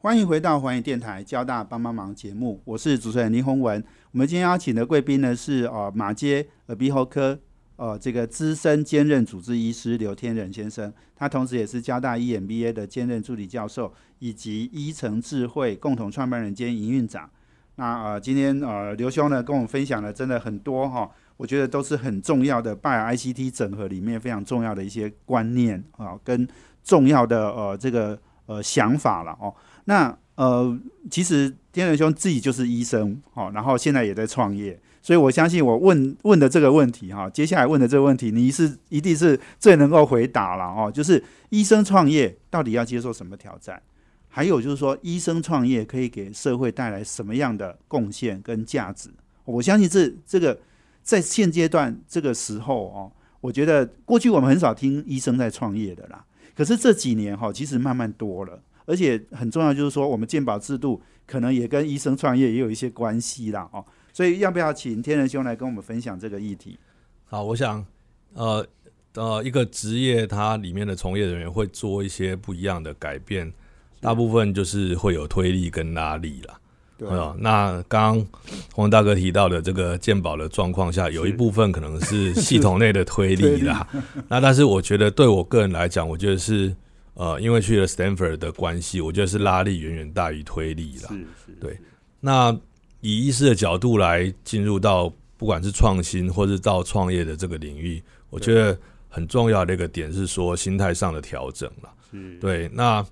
[0.00, 3.82] 欢迎回到环宇电台交大帮帮忙节目，我是主持人林宏文。
[4.12, 7.36] 我们今天邀请的贵宾呢是呃马街耳鼻喉科
[7.74, 17.28] 呃这个资深兼任主治医师刘天仁先生，他同时也是交大 EMBA 的兼任助理教授，以及医城智慧共同创办人兼营运长。
[17.74, 26.46] 那呃今天呃刘兄呢跟我们分享了真的很多哈、我觉得都是很重要的拜 ICT 整合里面非常重要的一些观念啊、跟
[26.84, 29.52] 重要的呃这个呃想法了哦。
[29.88, 30.78] 那呃，
[31.10, 40.92] 其实天仁兄自己就是医生，哦，然后现在也在创业，所以我相信我问问的这个问题哈，接下来问的这个问题，你是一定是最能够回答了哦。
[40.92, 43.82] 就是医生创业到底要接受什么挑战？
[44.28, 49.08] 还有就是说，医生创业可以给社会带来什么样的贡献跟价值？
[49.46, 50.60] 我相信这这个
[51.02, 56.22] 在现阶段这个时候哦，我觉得过去我们很少听医生在创业的啦，
[56.54, 58.60] 可是这几年哈，其实慢慢多了。
[58.88, 66.78] 而且很重要，就是说我们鉴宝制度可能也跟医生创业也有一些关系啦，哦，所以要不要请天仁兄来跟我们分享这个议题？
[67.26, 67.84] 好，我想
[68.32, 68.66] 呃
[69.14, 73.52] 呃一个职业它里面的从业人员会做一些不一样的改变，
[74.00, 76.58] 大部分就是会有推力跟拉力啦。
[76.96, 78.26] 对哦，那刚刚
[78.72, 83.86] 洪大哥提到的这个鉴宝的状况下，有一部分可能是系统内的推力啦。
[84.28, 86.74] 那但是我觉得对我个人来讲，我觉得是
[87.18, 91.08] 呃，因为去了 Stanford 的关系，我觉得是拉力远远大于推力啦。
[91.08, 91.76] 是是，对
[92.20, 92.56] 那
[93.00, 98.00] 以医师的角度来进入到不管是创新或是到创业的这个领域，
[98.30, 98.78] 我觉得
[99.08, 101.92] 很重要的一个点是说心态上的调整了。
[102.08, 103.04] 是，对，那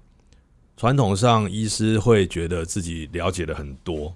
[0.77, 4.15] 传统上医师会觉得自己了解的很多，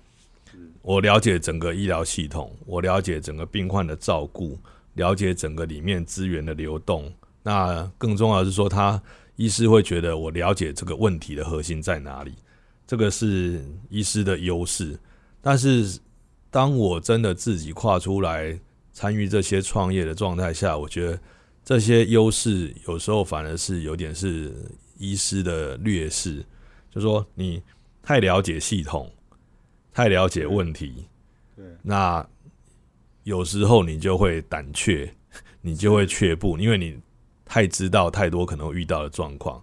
[0.82, 4.56] 我了解整个医疗系统，我了解整个病患的照顾，
[4.94, 7.12] 了解整个里面资源的流动。
[7.42, 9.02] 那更重要的是说，他
[9.40, 12.34] 医师会觉得我了解这个问题的核心在哪里，
[12.86, 14.98] 这个是医师的优势。
[15.40, 15.98] 但是
[16.50, 18.60] 当我真的自己跨出来
[18.92, 21.18] 参与这些创业的状态下，我觉得
[21.64, 24.54] 这些优势有时候反而是有点是
[24.98, 26.44] 医师的劣势，
[26.90, 27.62] 就说你
[28.02, 29.10] 太了解系统，
[29.90, 31.06] 太了解问题，
[31.56, 32.28] 对，那
[33.22, 35.10] 有时候你就会胆怯，
[35.62, 37.00] 你就会却步，因为你
[37.50, 39.60] 太知道太多可能会遇到的状况。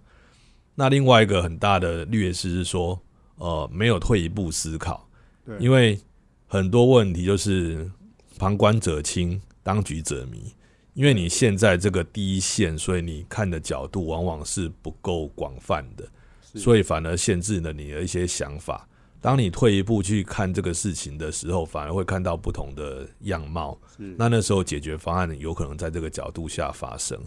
[0.74, 3.00] 那另外一个很大的劣势是说，
[3.36, 5.08] 呃，没有退一步思考，
[5.46, 5.98] 对，因为
[6.46, 7.90] 很多问题就是
[8.38, 10.52] 旁观者清，当局者迷。
[10.92, 16.06] 因为你现在这个第一线，所以你看的角度往往是不够广泛的，
[16.42, 18.86] 所以反而限制了你的一些想法。
[19.20, 23.78] 当你退一步去看这个事情的时候，反而会看到不同的样貌。
[23.96, 27.18] 是那那时候解决方案有可能在这个角度下发生。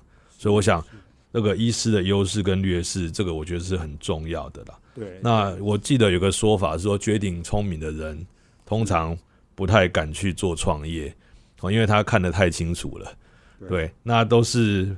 [0.41, 0.83] 所以我想，
[1.31, 4.79] 那个医师的优势跟劣势，这个我觉得是很重要的啦。
[4.95, 8.25] 对，那我记得有个说法是说，绝顶聪明的人
[8.65, 9.15] 通常
[9.53, 11.15] 不太敢去做创业，
[11.59, 13.13] 哦，因为他看得太清楚了。
[13.59, 14.97] 对对，那都是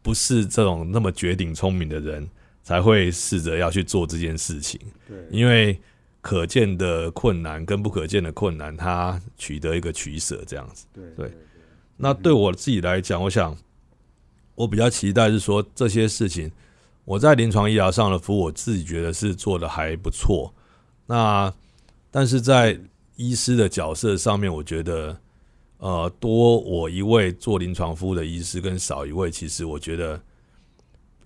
[0.00, 2.24] 不是这种那么绝顶聪明的人
[2.62, 5.76] 才会试着要去做这件事情，对，因为
[6.20, 10.86] 可见的困难跟不可见的困难，他取得一个取舍，这样子。
[10.94, 11.32] 对对
[11.96, 13.56] 那对我自己来讲，我想
[14.54, 16.50] 我比较期待是说这些事情，
[17.04, 20.54] 我在临床医疗上的服务，我自己觉得是做的还不错。
[21.06, 21.52] 那
[22.10, 22.78] 但是在
[23.16, 25.16] 医师的角色上面，我觉得
[25.78, 30.20] 呃多我一位做临床服务的医师，跟少一位，其实我觉得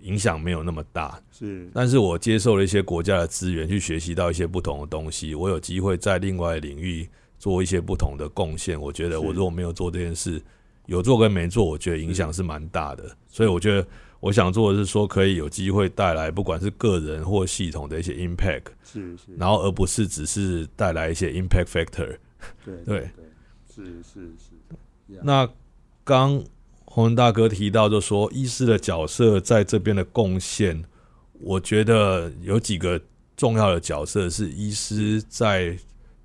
[0.01, 1.20] 影响没有那么大。
[1.31, 5.35] 是但是我接受了一些国家的资源，去学习到一些不同的东西。
[5.35, 7.09] 我有机会在另外领域
[7.39, 8.81] 做一些不同的贡献。
[8.81, 10.43] 我觉得我如果没有做这件事，
[10.89, 13.05] 有做跟没做，我觉得影响是蛮大的。
[13.28, 13.86] 所以我觉得
[14.20, 22.16] 我想做的是说，可以有机会带来不管是个人或系统的一些 impact，是是，然后而不是只是带来一些 impact factor。
[22.64, 23.24] 对对对，
[23.74, 25.47] 是是是，呀那
[26.05, 26.43] 刚
[26.86, 30.82] 洪文大哥提到，就说医师的角色在这边的贡献，
[31.32, 32.99] 我觉得有几个
[33.36, 35.78] 重要的角色是医师在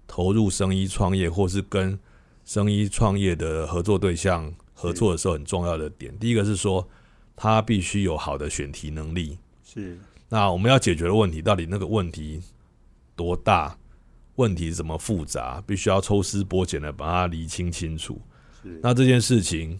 [0.07, 1.99] 投入生医创业，或是跟
[2.45, 6.17] 生医创业的合作对象合作的时候很重要的点。
[6.19, 6.87] 第一个是说，
[7.35, 9.37] 他必须有好的选题能力。
[9.63, 9.97] 是
[10.29, 12.41] 那我们要解决的问题，到底那个问题
[13.15, 13.77] 多大？
[14.35, 15.61] 问题怎么复杂？
[15.67, 18.19] 必须要抽丝剥茧的把它理清清楚。
[18.63, 19.79] 是，那这件事情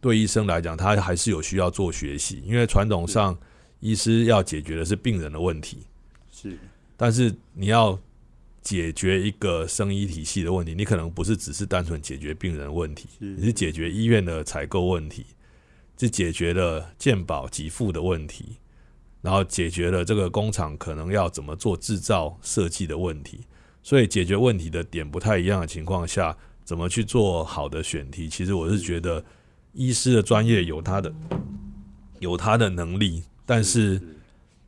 [0.00, 3.38] 对医生来讲，他还是有需要做学习，因为传统上
[3.78, 5.86] 医师要解决的是病人的问题，
[6.32, 6.58] 是
[6.96, 7.96] 但是你要
[8.64, 15.26] 解决一个生医体系的问题，你可能不是只是单纯解决病人问题，是你是解决医院的采购问题，
[15.98, 18.56] 是解决了健保给付的问题，
[19.20, 23.42] 然后解决了这个工厂可能要怎么做制造设计的问题。
[23.82, 26.34] 所以解决问题的点不太一样的情况下，
[26.64, 28.30] 怎么去做好的选题？
[28.30, 29.22] 其实我是觉得
[29.74, 31.14] 医师的专业有他的
[32.18, 34.00] 有他的能力，但是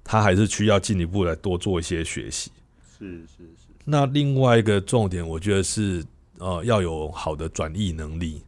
[0.05, 2.51] 他还是需要进一步来多做一些学习。
[2.99, 6.05] 是是是那另外一个重点，我觉得是
[6.39, 8.43] 呃要有好的转译能力。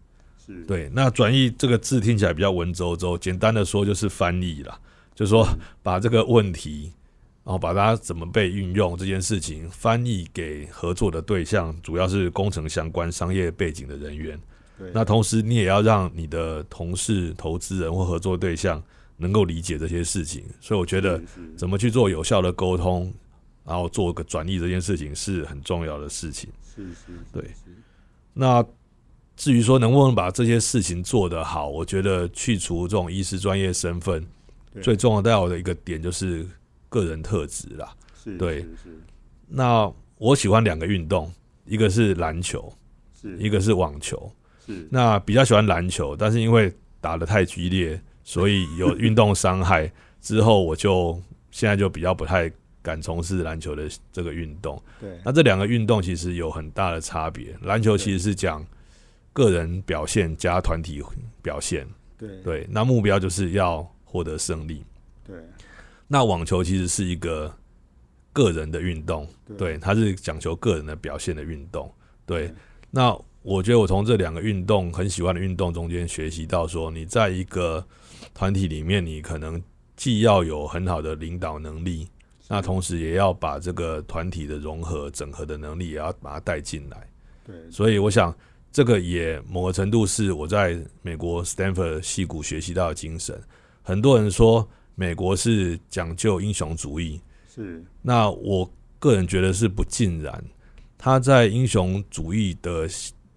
[0.45, 4.77] 是，对，那转译这个字听起来比较文绉绉，简单的说就是翻译啦，
[5.15, 5.47] 就是说
[5.83, 6.93] 把这个问题，
[7.45, 14.39] 然后把它怎么被运用这件事情翻译给合作的对象，主要是工程相关、商业背景的人员。
[14.79, 18.83] 对那同时，你也要让你的同事、投资人或合作对象
[19.17, 20.45] 能够理解这些事情。
[20.61, 21.21] 所以，我觉得
[21.57, 23.13] 怎么去做有效的沟通，
[23.69, 26.49] 然后做个转译这件事情是很重要的事情。
[26.75, 27.45] 是是，对。
[28.33, 28.65] 那
[29.37, 34.27] 至于说能不能把这些事情做得好，我觉得去除这种医师专业身份，
[34.81, 36.47] 最重要的一个点就是
[36.89, 37.95] 个人特质啦。
[38.25, 38.67] 是对。
[39.47, 41.31] 那我喜欢两个运动，
[41.67, 42.73] 一个是篮球，
[43.21, 43.37] 是。
[43.37, 44.33] 一个是网球。
[44.67, 44.89] 是。
[44.91, 49.93] 那比较喜欢篮球，但是因为打得太激烈，所以有运动伤害
[50.23, 52.51] 之后，我就现在就比较不太
[52.83, 54.83] 敢从事篮球的这个运动。
[55.01, 57.57] 对那这两个运动其实有很大的差别。
[57.63, 58.65] 篮球其实是讲
[59.33, 61.03] 个人表现加团体
[61.43, 64.85] 表现，对对，那目标就是要获得胜利。
[65.25, 65.37] 对
[66.07, 67.55] 那网球其实是一个
[68.33, 71.93] 个人的运动，对对，它是讲求个人的表现的运动，
[72.25, 72.55] 对对。
[72.91, 77.87] 那我觉得我从这两个运动很喜欢的运动中间学习到，说你在一个
[78.35, 79.63] 团体里面，你可能
[79.97, 82.09] 既要有很好的领导能力，
[82.49, 87.07] 那同时也要把这个团体的融合、整合的能力也要把它带进来。
[87.45, 88.35] 对所以我想，
[88.73, 93.39] 这个也某个程度是我在美国 Stanford 戏谷学习到的精神。
[93.83, 97.21] 很多人说美国是讲究英雄主义，
[97.55, 100.43] 是那我个人觉得是不尽然。
[100.97, 102.89] 他在英雄主义的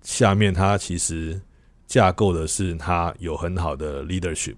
[0.01, 1.39] 下面，他其实
[1.85, 4.55] 架构的是他有很好的 leadership，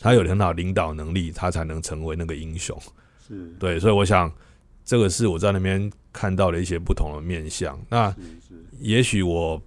[0.00, 2.76] 他有很好领导能力，他才能成为那个英雄。
[3.28, 3.54] 是。
[3.58, 4.32] 对，所以我想
[4.84, 7.78] 这个是我在那边看到的一些不同的面相。
[7.88, 8.14] 那
[8.80, 9.60] 也许我，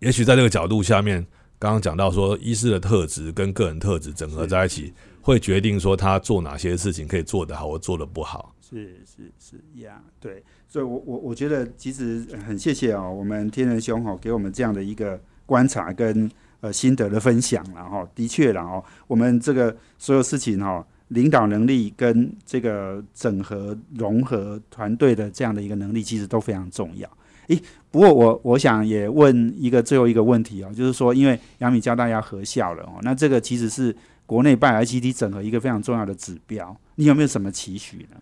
[0.00, 1.24] 也许在这个角度下面，
[1.58, 8.54] 刚刚讲到说，医师的特质跟个人特质整合在一起，会决定说他做哪些事情可以做得好，或做得不好。
[8.60, 16.28] 是是是呀，对，所以我我我觉得其实很谢谢哦，我们天人兄哦给我们这样的一个观察跟
[16.60, 27.08] 呃心得的分享然后，的确然后，我们这个所有事情哈，领导能力跟这个整合融合团队的这样的一个能力，其实都非常重要。
[27.48, 27.60] 诶，
[27.92, 33.94] 不过我我想也问一个最后一个问题哦，就是说，因为阳明交大要合校了哦，那这个其实是
[34.26, 38.16] 国内办 ICT 整合一个非常重要的指标，你有没有什么期许呢？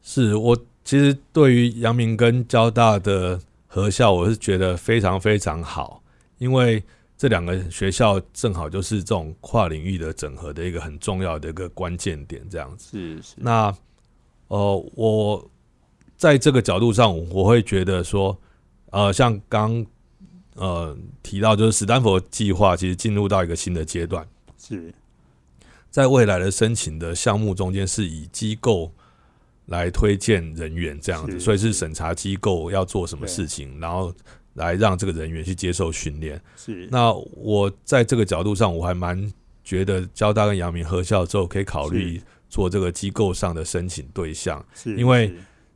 [0.00, 6.00] 是我其实对于阳明跟交大的合校，我是觉得非常非常好，
[6.38, 6.84] 因为
[7.22, 12.98] 这两个学校正好就是这种跨领域的整合的一个很重要的一个关键点，这样子。
[12.98, 13.72] 是是，那
[14.48, 15.50] 呃，我
[16.16, 18.36] 在这个角度上，我会觉得说，
[18.90, 19.86] 呃，像刚
[20.56, 24.26] 呃提到，就是史丹佛计划其实进入到一个新的阶段，
[24.58, 24.92] 是。
[25.90, 28.92] 在未来的申请的项目中间，是以机构
[29.66, 34.12] 来推荐人员这样子，所以是审查机构要做什么事情，然后
[34.54, 36.40] 来让这个人员去接受训练。
[36.56, 36.88] 是。
[36.90, 39.32] 那我在这个角度上，我还蛮
[39.64, 45.32] 觉得交大跟阳明合校之后，可以考虑做这个机构上的申请对象，是，因为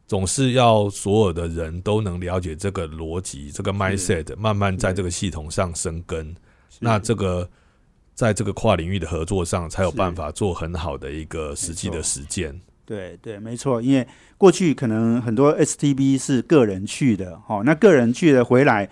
[0.07, 6.35] 总是要所有的人都能了解这个逻辑、这个 mindset，慢慢在这个系统上生根。
[6.79, 7.49] 那这个
[8.15, 12.61] 在这个跨领域的合作上，才有办法做很好的一个实际的实践。
[12.87, 14.07] 对对，没错，因为
[14.39, 18.89] 过去可能很多 STB 是个人去的，哦，那个人去了回来，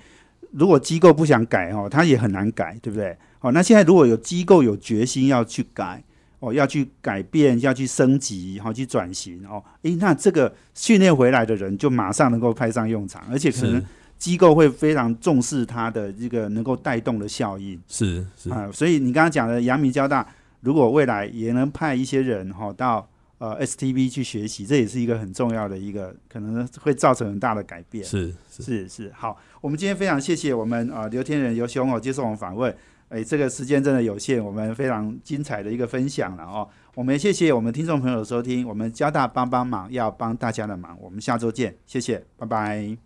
[0.51, 3.17] 如果机构不想改，哦，他也很难改，对不对？
[3.41, 6.03] 哦，那现在如果有机构有决心要去改，
[6.41, 13.81] 哦，要去改变，要去升级，好、去转型，哦，诶，那这个训练回来的人就马上能够派上用场，而且可能
[14.19, 17.81] 机构会非常重视他的这个能够带动的效应。
[17.87, 20.27] 是是，啊、所以你刚刚讲的阳明交大，
[20.63, 23.07] 如果未来也能派一些人哈、到
[23.39, 28.05] 呃 STV 去学习，这也是一个很重要的一个，可能会造成很大的改变。
[28.05, 32.75] 是是是是，好，我们今天非常谢谢我们呃刘天仁刘兄哦接受我们访问，
[33.09, 36.69] 哎，这个时间真的有限，我们非常精彩的一个分享了哦。
[36.95, 42.97] 我们也谢谢我们听众朋友的收听，我们交大帮帮忙要帮大家的忙，我们下周见，谢谢，拜拜，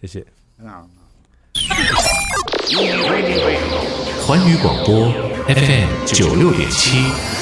[0.00, 0.24] 谢谢。
[0.56, 0.88] 很好。
[4.26, 5.10] 环宇广播
[5.46, 7.37] FM 九六点七。